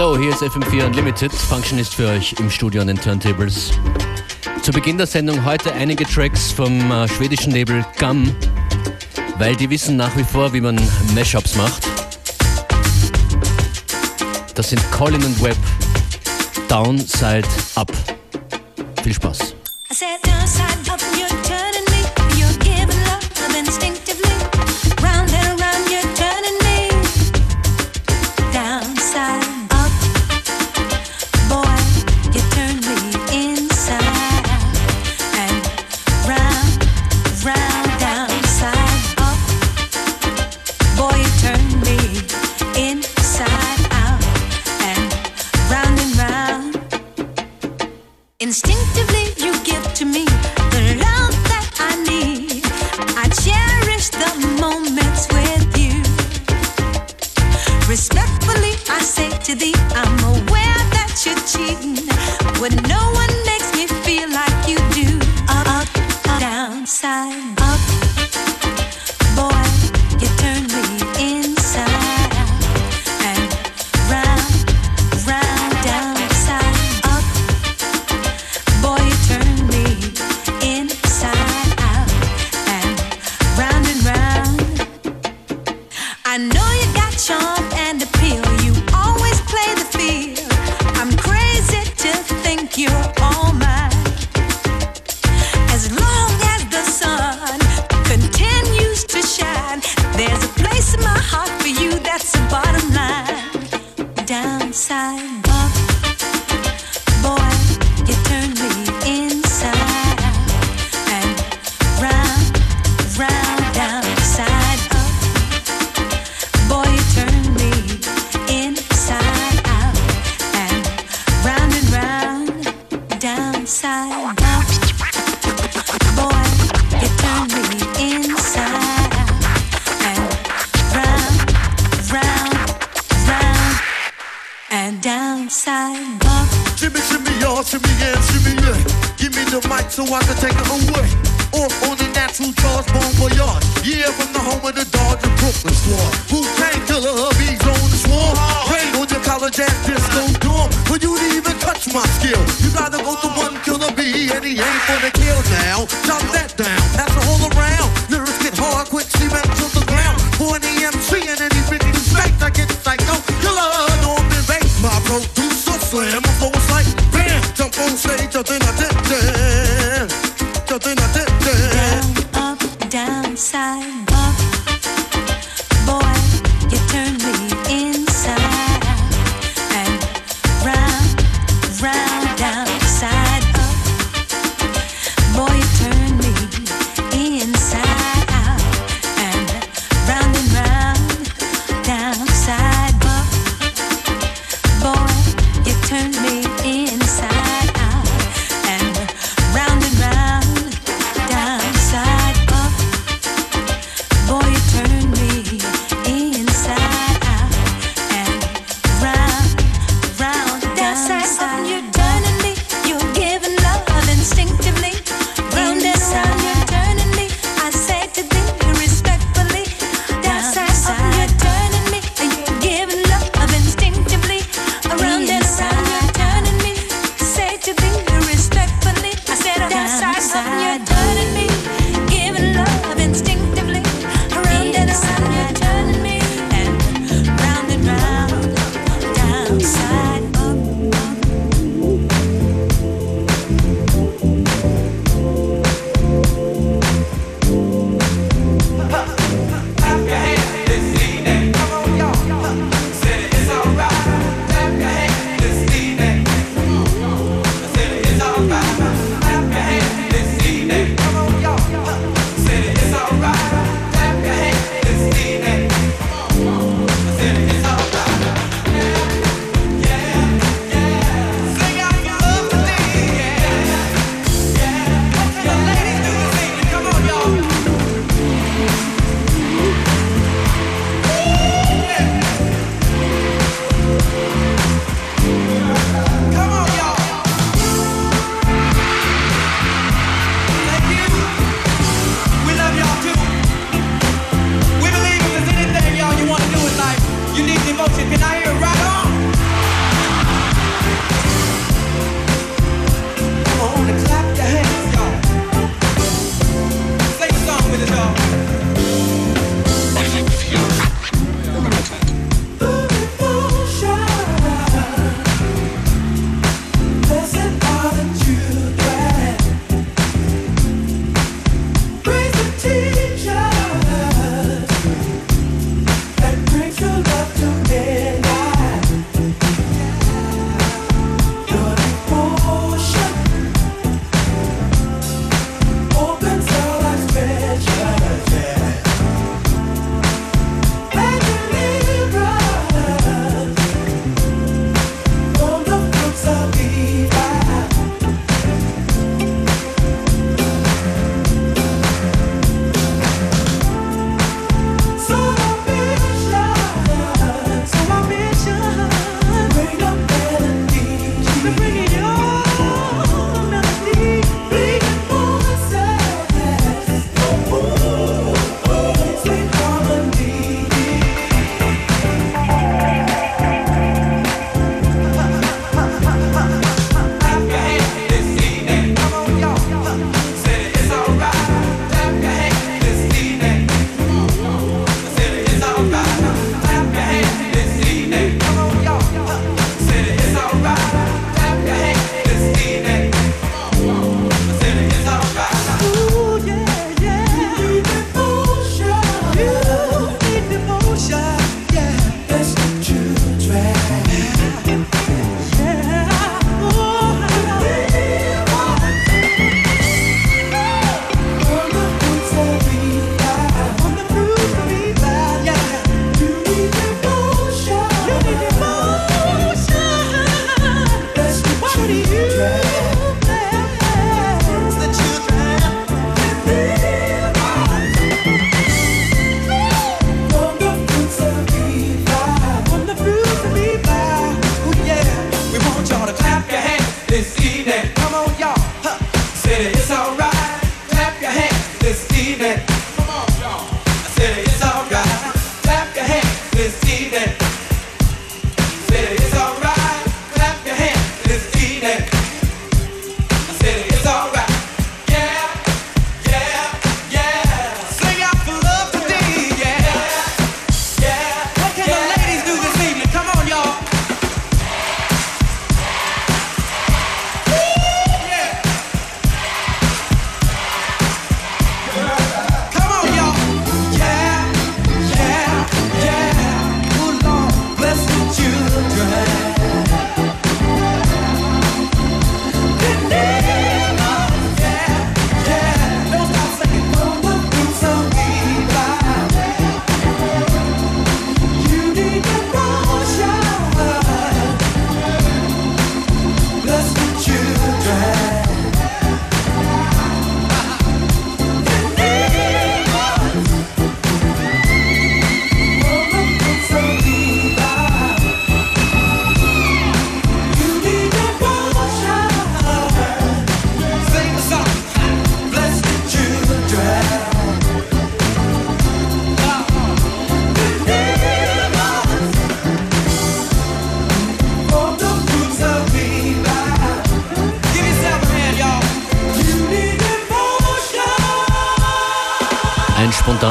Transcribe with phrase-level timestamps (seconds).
[0.00, 1.30] Hallo, hier ist FM4 Unlimited.
[1.30, 3.70] Function ist für euch im Studio an den Turntables.
[4.62, 8.34] Zu Beginn der Sendung heute einige Tracks vom äh, schwedischen Label Gum,
[9.36, 10.80] weil die wissen nach wie vor, wie man
[11.14, 11.86] Mashups macht.
[14.54, 15.58] Das sind Colin und Webb,
[16.66, 17.92] Downside Up.
[19.02, 19.59] Viel Spaß.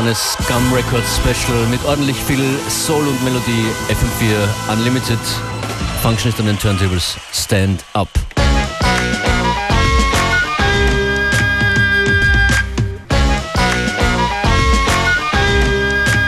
[0.09, 3.67] Ein spontanes Gum Records Special mit ordentlich viel Soul und Melodie.
[3.89, 5.19] FM4 Unlimited.
[6.01, 7.15] Functionist an den Turntables.
[7.31, 8.09] Stand up.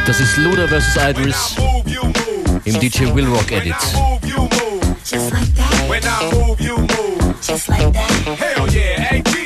[0.05, 0.95] Das ist Luda vs.
[0.97, 1.55] Idris
[2.65, 3.75] im DJ Will Rock Edit.
[5.03, 5.89] Just like that.
[5.89, 6.03] When
[9.25, 9.40] I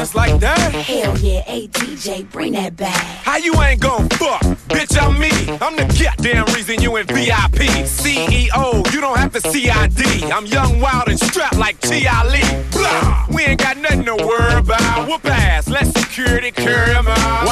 [0.00, 0.72] Just like that.
[0.72, 1.42] Hell yeah.
[1.42, 2.94] Hey, DJ, bring that back.
[3.22, 4.40] How you ain't gon' fuck?
[4.72, 5.28] Bitch, I'm me.
[5.60, 7.60] I'm the goddamn reason you in VIP.
[7.84, 10.32] CEO, you don't have to CID.
[10.32, 12.28] I'm young, wild, and strapped like T.I.
[12.32, 12.64] Lee.
[12.72, 13.26] Blah.
[13.28, 15.06] We ain't got nothing to worry about.
[15.06, 15.68] Whoop ass.
[15.68, 17.44] Let security carry 'em out.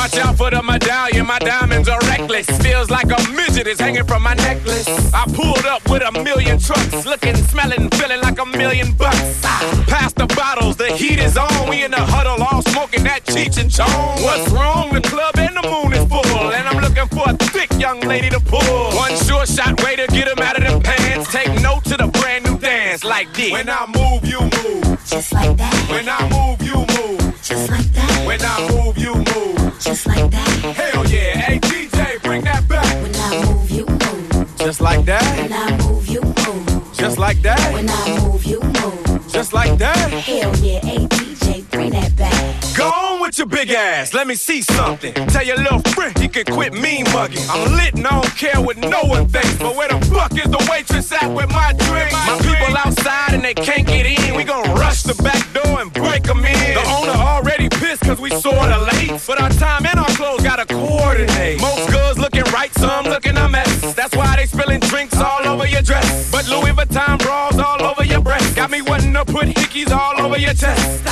[0.48, 1.26] Out for the medallion.
[1.26, 2.46] My diamonds are reckless.
[2.62, 4.86] Feels like a midget is hanging from my necklace.
[5.12, 7.06] I pulled up with a million trucks.
[7.06, 9.40] Looking, smelling, feeling like a million bucks.
[9.86, 10.76] Past the bottles.
[10.76, 11.68] The heat is on.
[11.68, 14.22] We in the huddle all smoking that Cheech and Chong.
[14.22, 14.92] What's wrong?
[14.92, 16.52] The club and the moon is full.
[16.52, 18.96] And I'm looking for a thick young lady to pull.
[18.96, 21.30] One sure shot way to get him out of them pants.
[21.32, 23.52] Take note to the brand new dance like this.
[23.52, 24.84] When I move, you move.
[25.06, 25.74] Just like that.
[25.90, 27.42] When I move, you move.
[27.42, 28.26] Just like that.
[28.26, 29.47] When I move, you move.
[29.88, 30.48] Just like that.
[30.76, 31.38] Hell yeah.
[31.38, 32.84] Hey, DJ, bring that back.
[33.02, 34.58] When I move, you move.
[34.58, 35.24] Just like that.
[35.38, 36.94] When I move, you move.
[36.94, 37.72] Just like that.
[37.72, 39.32] When I move, you move.
[39.32, 40.10] Just like that.
[40.10, 40.84] Hell yeah.
[40.84, 42.58] Hey, DJ, bring that back.
[42.76, 45.12] Go on with your big ass, let me see something.
[45.28, 47.42] Tell your little friend he can quit mean mugging.
[47.50, 49.56] I'm lit and I don't care what no one thinks.
[49.56, 52.12] But where the fuck is the waitress at with my drink?
[52.12, 54.36] My people outside and they can't get in.
[54.36, 56.74] We gon' rush the back door and break them in.
[56.74, 57.57] The owner already
[58.00, 59.20] cause we sorta late.
[59.26, 61.60] But our time and our clothes gotta coordinate.
[61.60, 63.94] Most girls looking right, some looking a mess.
[63.94, 66.30] That's why they spilling drinks all over your dress.
[66.30, 68.56] But Louis Vuitton bras all over your breast.
[68.56, 71.04] Got me wanting to put hickeys all over your chest.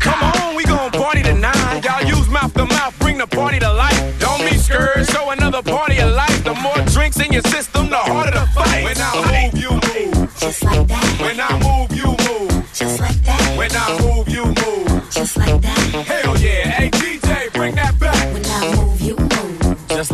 [0.00, 1.82] Come on, we gon' party tonight.
[1.84, 3.98] Y'all use mouth to mouth, bring the party to life.
[4.18, 6.44] Don't be scared, show another party of life.
[6.44, 8.84] The more drinks in your system, the harder to fight.
[8.84, 10.34] When I move, you move.
[10.38, 11.20] Just like that.
[11.20, 12.70] When I move, you move.
[12.72, 13.58] Just like that.
[13.58, 15.10] When I move, you move.
[15.10, 16.07] Just like that.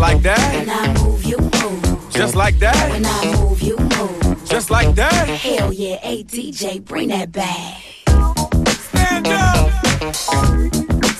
[0.05, 0.55] Like that.
[0.55, 2.13] When I move, you move.
[2.13, 2.91] Just like that.
[2.91, 4.45] When I move, you move.
[4.45, 5.27] Just like that.
[5.29, 5.97] Hell yeah.
[5.97, 7.81] Hey, DJ, bring that back.
[8.69, 11.14] Stand up.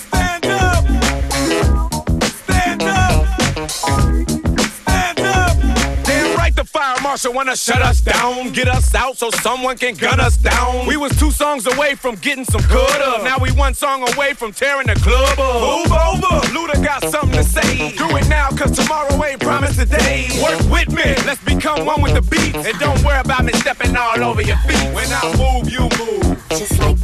[7.15, 10.85] Fire marshal wanna shut us down, get us out so someone can gun us down.
[10.85, 13.23] We was two songs away from getting some good up.
[13.23, 15.61] Now we one song away from tearing the club up.
[15.61, 17.95] Move over, Luda got something to say.
[17.95, 20.27] Do it now, cause tomorrow ain't promised today.
[20.43, 22.55] Work with me, let's become one with the beat.
[22.55, 24.93] And don't worry about me stepping all over your feet.
[24.93, 26.43] When I move, you move.
[26.49, 26.94] Just like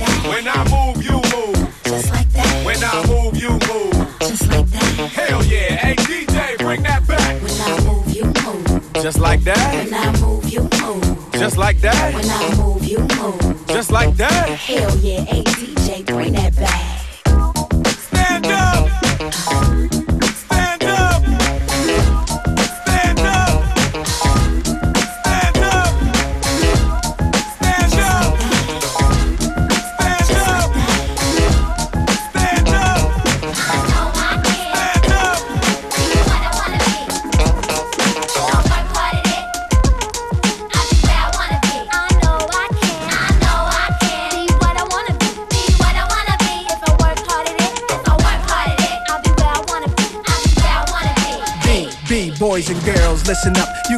[9.12, 9.74] Just like that.
[9.74, 11.32] When I move, you move.
[11.34, 12.14] Just like that.
[12.14, 13.68] When I move, you move.
[13.68, 14.48] Just like that.
[14.48, 15.26] Hell yeah.
[15.26, 16.91] Hey, DJ, bring that back.
[53.44, 53.70] Listen up.
[53.90, 53.98] You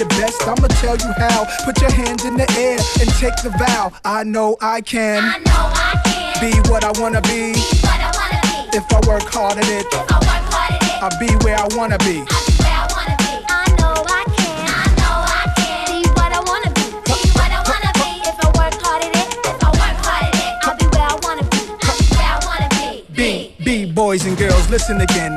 [0.00, 1.44] the best, I'ma tell you how.
[1.66, 3.92] Put your hands in the air and take the vow.
[4.02, 5.22] I know I can.
[5.22, 6.40] I know I can.
[6.40, 7.52] Be what I wanna be.
[7.52, 8.78] be, what I wanna be.
[8.78, 9.84] If I work hard at it.
[9.84, 11.02] If I work hard at it.
[11.02, 12.24] I'll be where I wanna be.
[12.28, 12.50] I
[24.10, 25.36] boys and girls, listen again.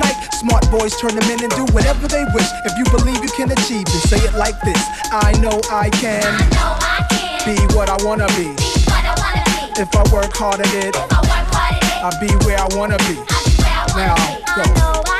[0.33, 2.47] Smart boys turn them in and do whatever they wish.
[2.65, 4.81] If you believe you can achieve this, say it like this.
[5.11, 6.23] I know I can.
[6.23, 7.55] I know I can.
[7.55, 8.55] Be what I wanna be.
[8.55, 9.43] Be I wanna
[9.75, 9.81] be.
[9.81, 12.67] If I work hard at it, I work hard at it, I'll be where I
[12.75, 13.17] wanna be.
[13.29, 15.03] I'll be where I wanna Now, be.
[15.05, 15.10] go.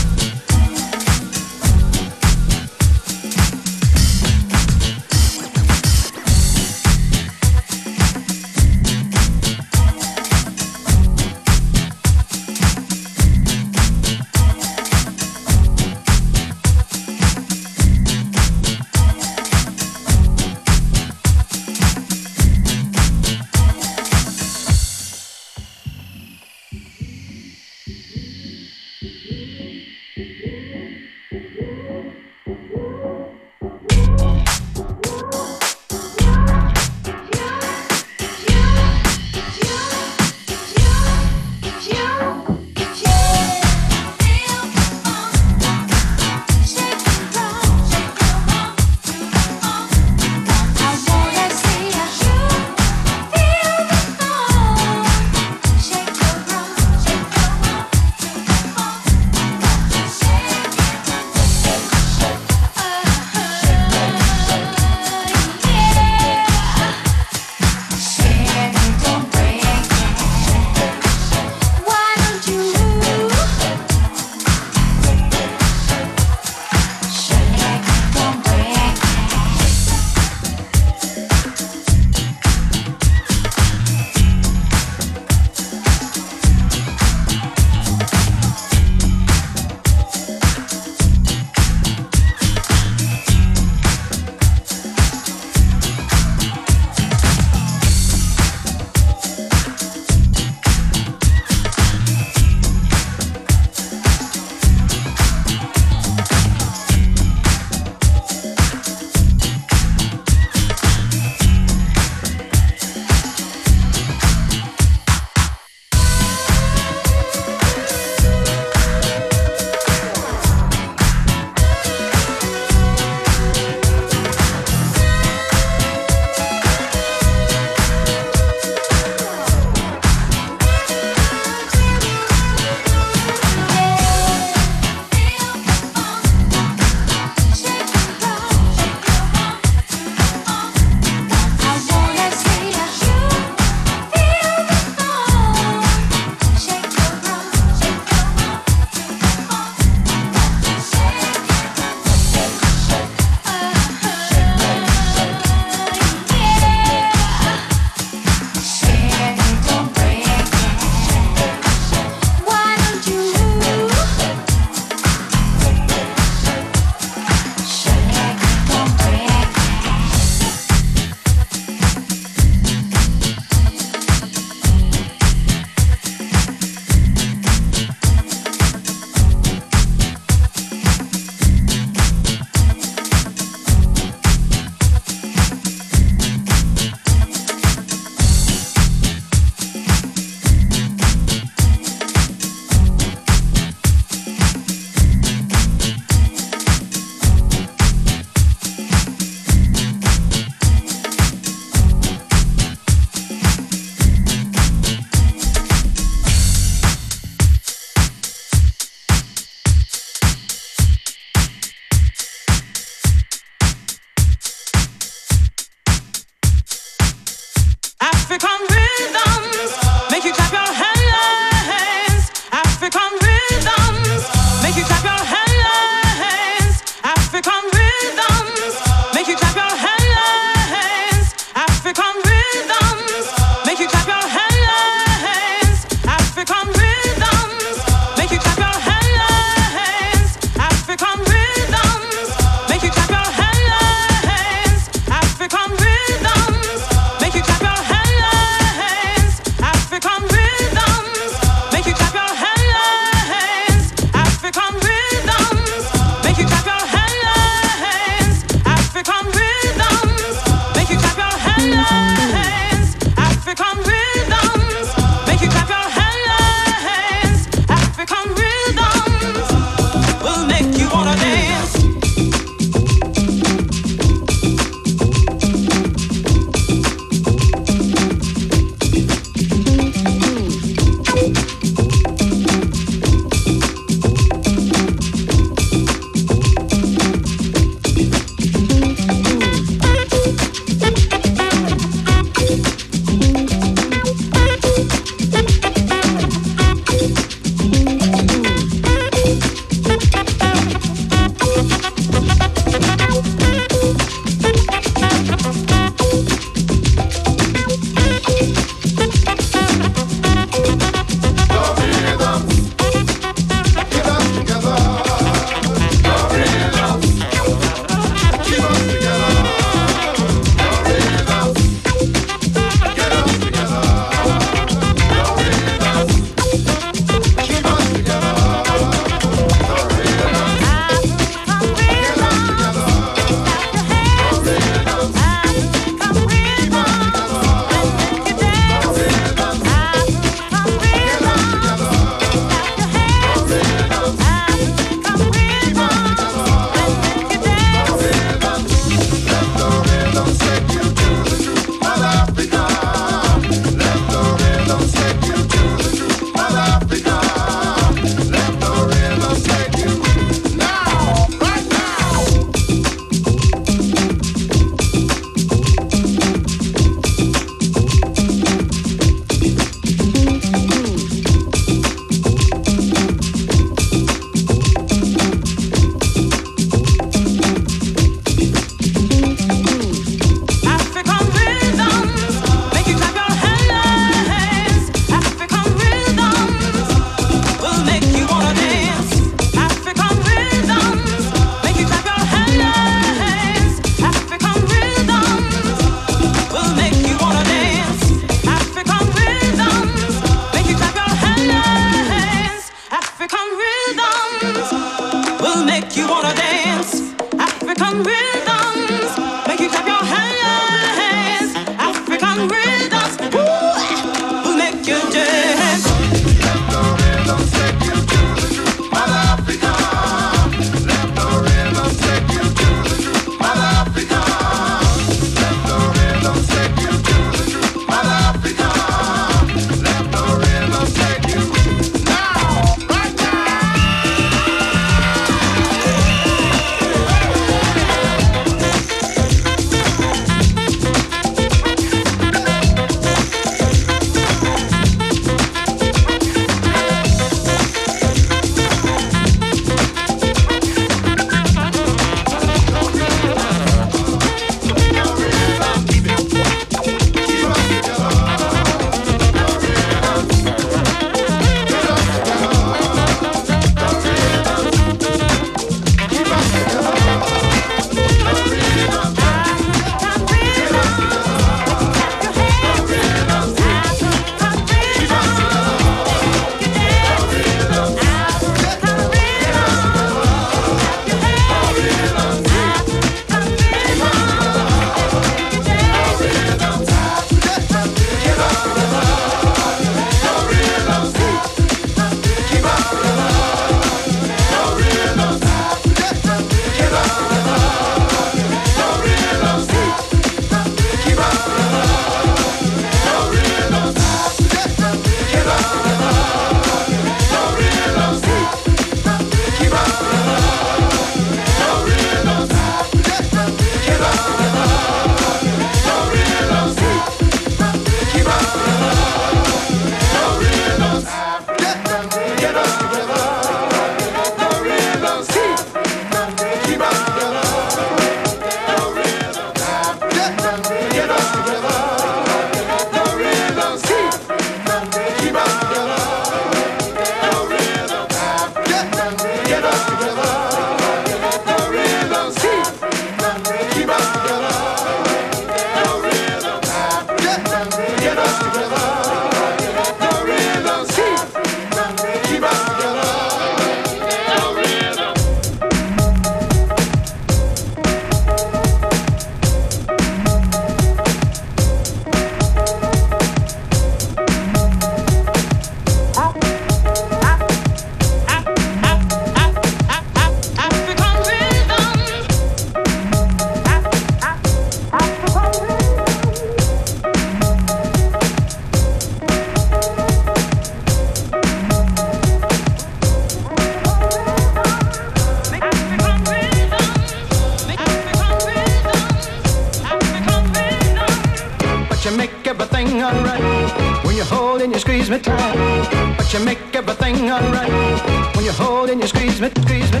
[592.28, 594.04] make everything alright.
[594.04, 598.36] When you hold and you squeeze me tight, but you make everything alright.
[598.36, 600.00] When you hold and you squeeze me, squeeze me.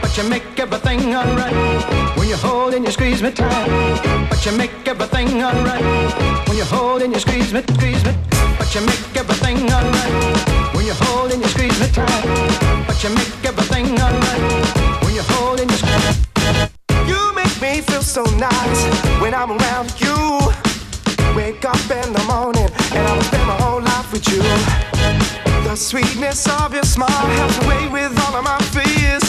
[0.00, 4.88] But you make everything alright when you hold and you squeeze me tight you make
[4.88, 5.84] everything alright.
[6.48, 8.14] When you hold and you squeeze me, squeeze me,
[8.58, 10.74] but you make everything alright.
[10.74, 12.24] When you hold and you squeeze me tight,
[12.86, 15.04] but you make everything alright.
[15.04, 16.18] When you hold and you squeeze
[17.06, 18.80] You make me feel so nice
[19.20, 20.16] when I'm around you.
[21.36, 24.42] Wake up in the morning and I'll spend my whole life with you.
[25.68, 29.24] The sweetness of your smile helps away with all of my fears.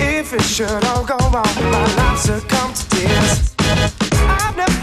[0.00, 3.55] If it should all go wrong, my life succumbs to tears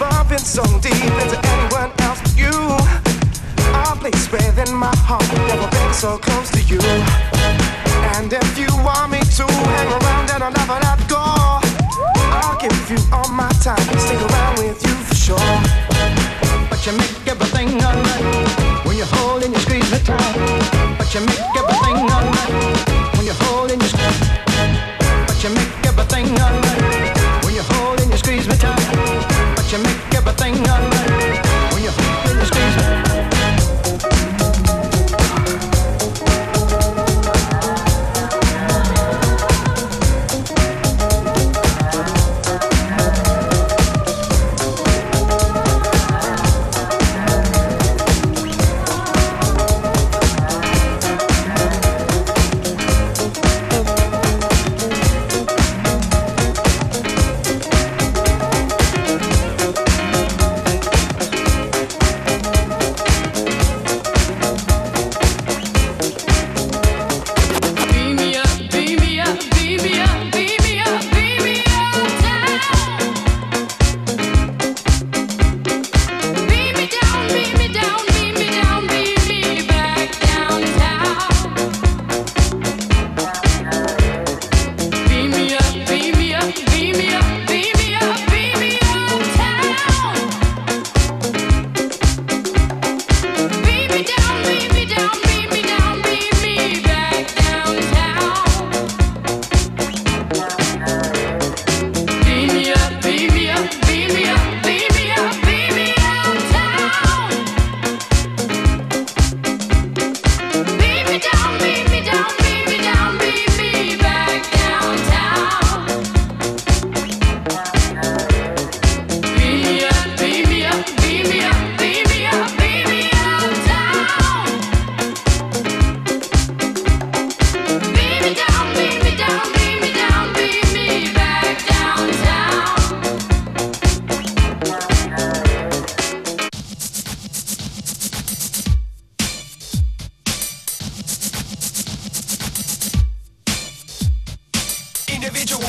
[0.10, 2.54] bumping so deep into anyone else but you.
[3.74, 6.82] A place within my heart, never been so close to you.
[8.16, 11.24] And if you want me to hang around and I'll never let go,
[12.40, 15.54] I'll give you all my time, stick around with you for sure.
[16.70, 20.98] But you make everything alright when you hold and you squeeze me tight.
[20.98, 22.83] But you make everything alright.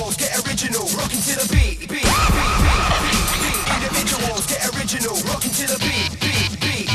[0.04, 3.74] individuals, get original, rocking to the beat, beat, beat, beat, beat.
[3.74, 6.93] Individuals, get original, rocking to the beat, beat, beat.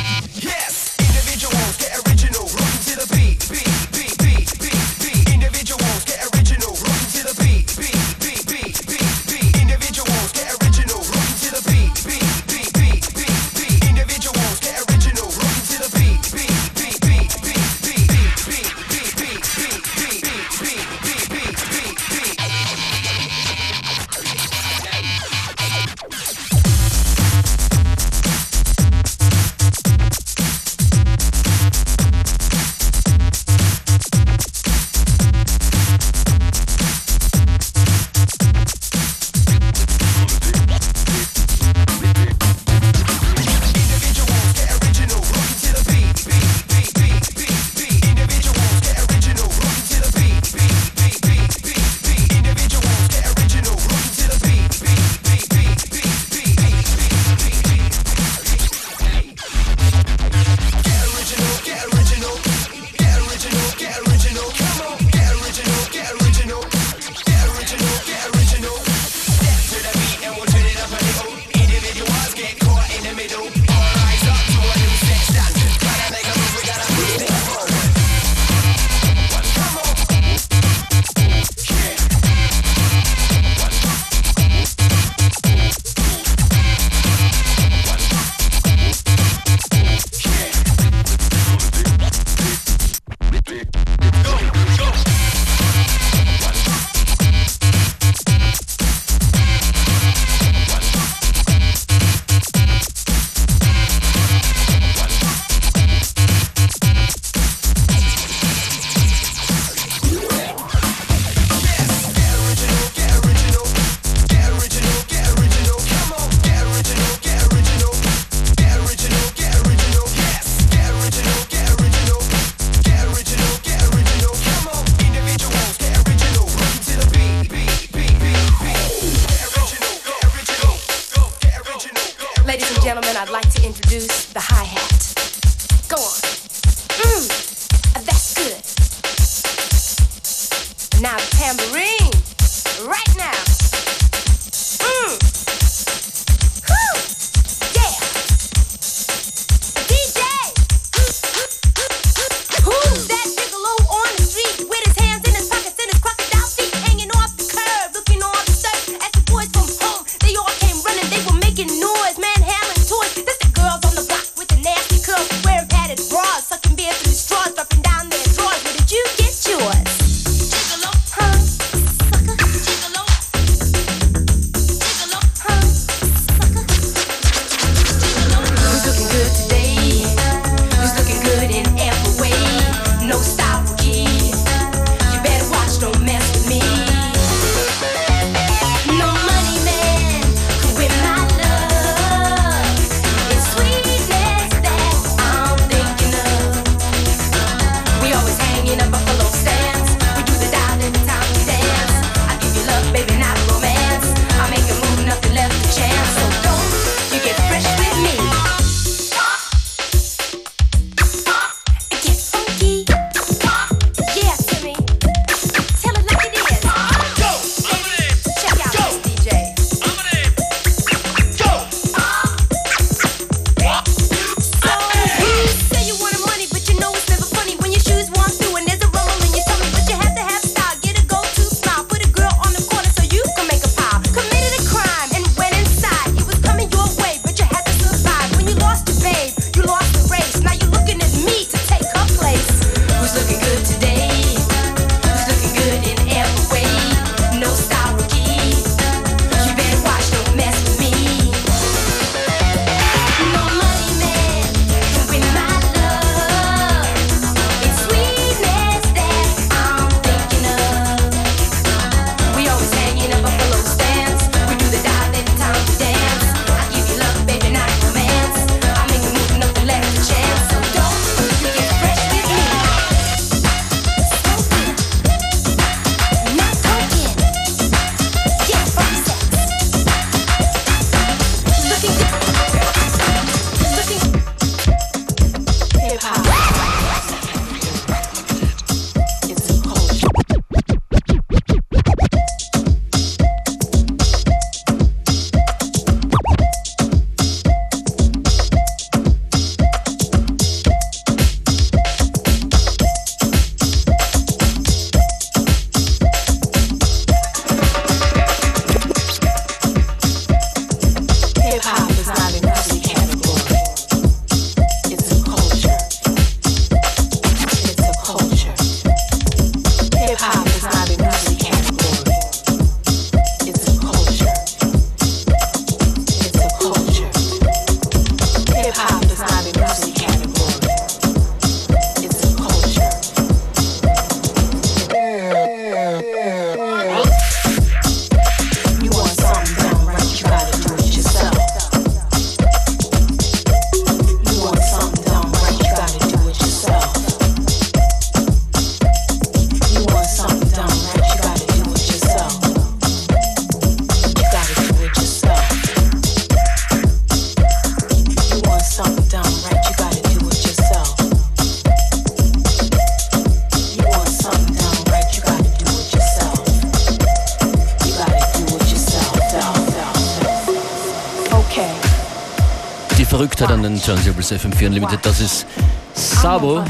[373.90, 375.00] An den Turntables FM4 Unlimited.
[375.04, 375.48] Das ist
[375.96, 376.64] Sabo,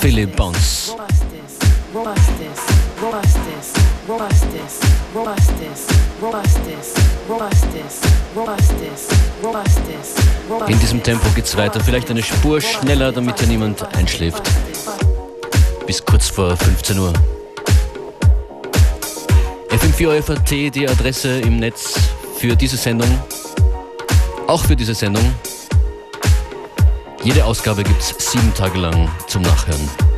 [0.00, 0.96] Philip Bounce.
[10.66, 14.42] In diesem Tempo geht's weiter, vielleicht eine Spur schneller, damit ja niemand einschläft.
[15.86, 17.12] Bis kurz vor 15 Uhr.
[19.70, 21.94] FM4 FAT, die Adresse im Netz
[22.38, 23.08] für diese Sendung.
[24.48, 25.32] Auch für diese Sendung.
[27.28, 30.17] Jede Ausgabe gibt's sieben Tage lang zum Nachhören.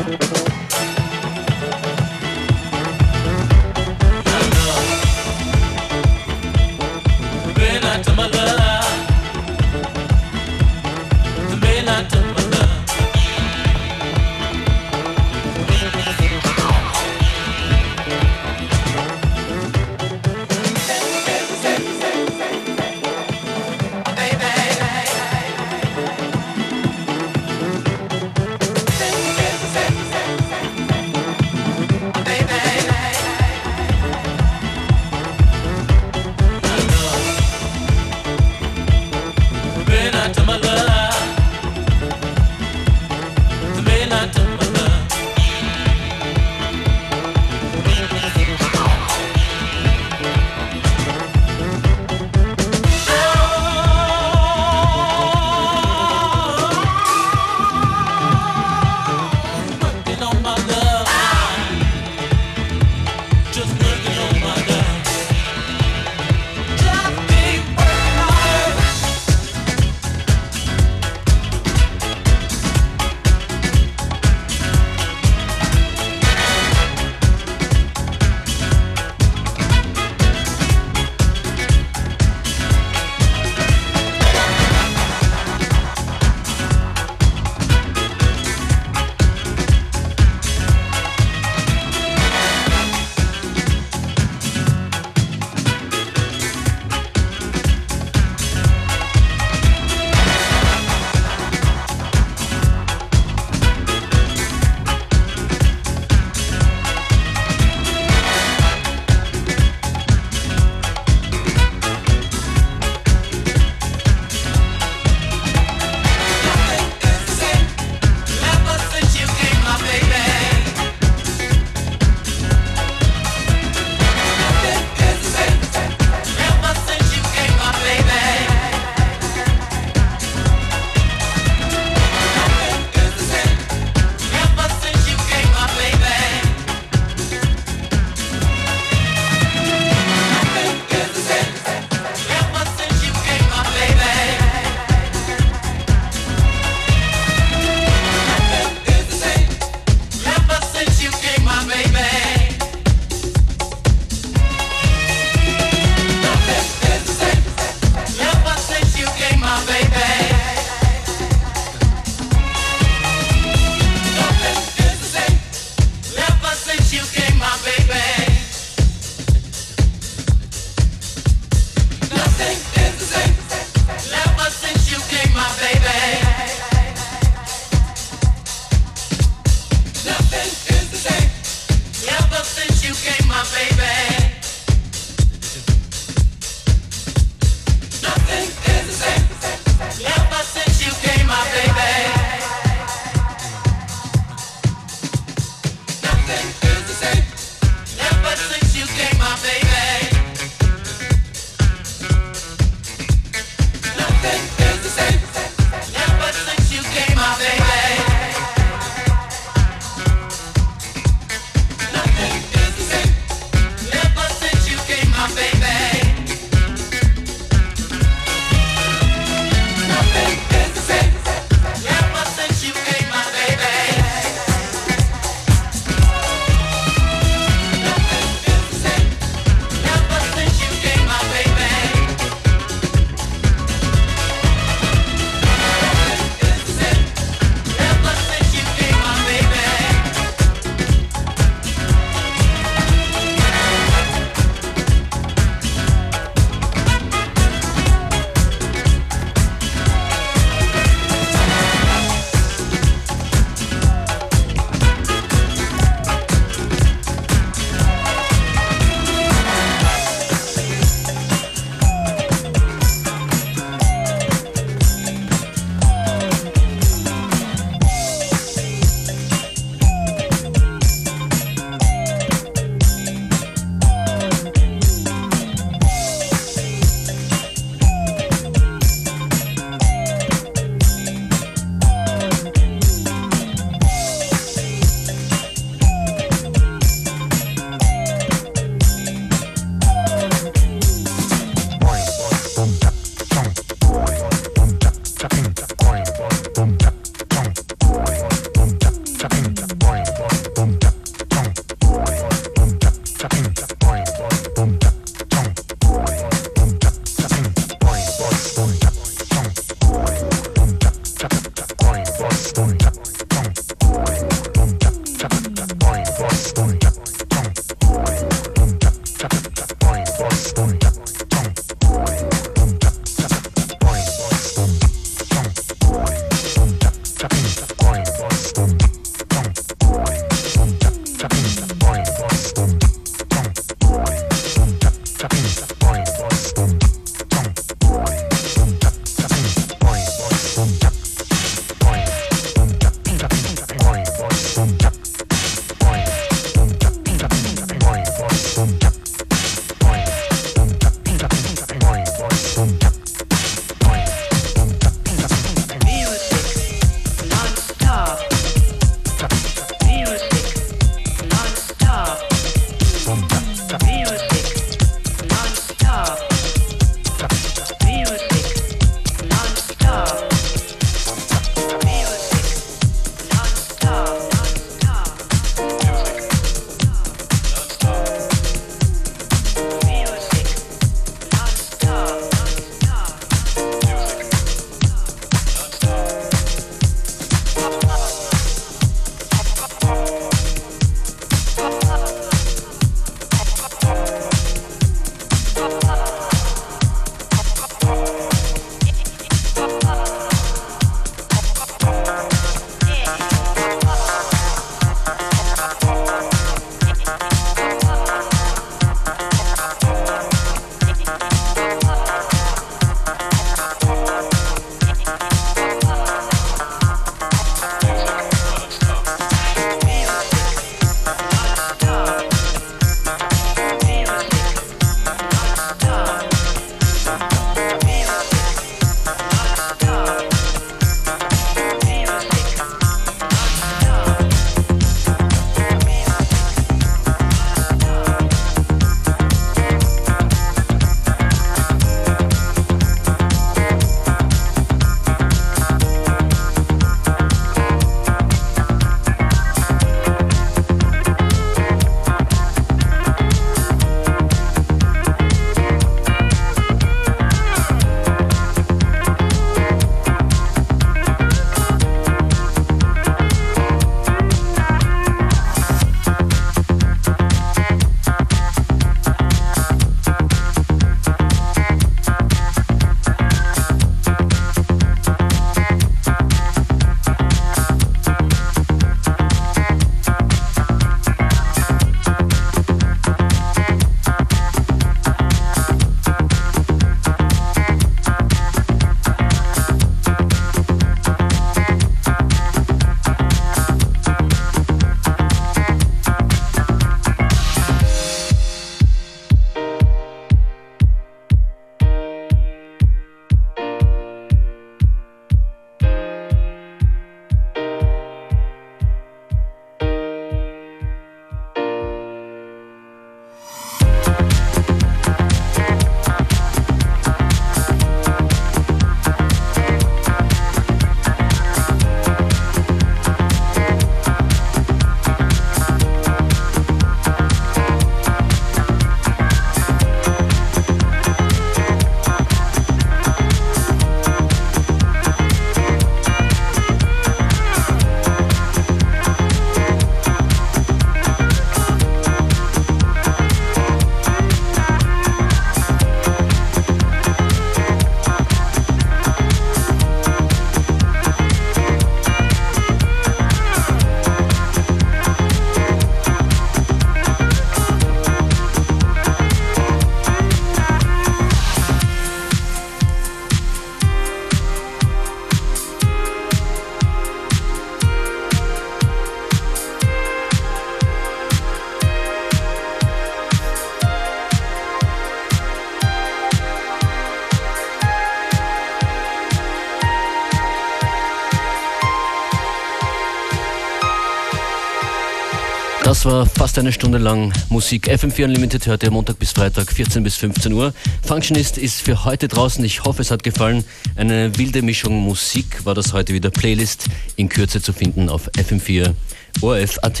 [586.04, 587.88] Das war fast eine Stunde lang Musik.
[587.88, 590.74] FM4 Unlimited hört ihr Montag bis Freitag 14 bis 15 Uhr.
[591.02, 592.62] Functionist ist für heute draußen.
[592.62, 593.64] Ich hoffe, es hat gefallen.
[593.96, 596.28] Eine wilde Mischung Musik war das heute wieder.
[596.28, 598.92] Playlist in Kürze zu finden auf FM4
[599.40, 600.00] ORF.at.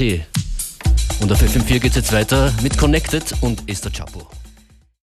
[1.20, 4.28] Und auf FM4 geht es jetzt weiter mit Connected und Esther Chapo.